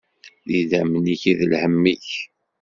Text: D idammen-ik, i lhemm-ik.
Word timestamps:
D 0.47 0.49
idammen-ik, 0.59 1.23
i 1.31 1.33
lhemm-ik. 1.51 2.09